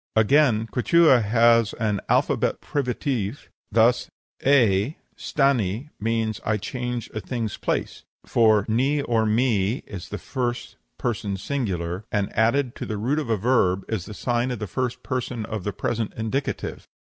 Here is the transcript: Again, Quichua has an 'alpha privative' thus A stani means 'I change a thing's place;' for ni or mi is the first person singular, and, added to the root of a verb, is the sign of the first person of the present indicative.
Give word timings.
Again, 0.15 0.65
Quichua 0.65 1.21
has 1.21 1.73
an 1.75 2.01
'alpha 2.09 2.35
privative' 2.59 3.49
thus 3.71 4.09
A 4.43 4.97
stani 5.15 5.89
means 5.99 6.41
'I 6.43 6.57
change 6.57 7.11
a 7.13 7.19
thing's 7.19 7.57
place;' 7.57 8.03
for 8.25 8.65
ni 8.67 9.03
or 9.03 9.27
mi 9.27 9.83
is 9.85 10.09
the 10.09 10.17
first 10.17 10.77
person 10.97 11.37
singular, 11.37 12.03
and, 12.11 12.35
added 12.35 12.73
to 12.77 12.87
the 12.87 12.97
root 12.97 13.19
of 13.19 13.29
a 13.29 13.37
verb, 13.37 13.85
is 13.87 14.05
the 14.05 14.15
sign 14.15 14.49
of 14.49 14.57
the 14.57 14.65
first 14.65 15.03
person 15.03 15.45
of 15.45 15.63
the 15.63 15.71
present 15.71 16.13
indicative. 16.17 16.87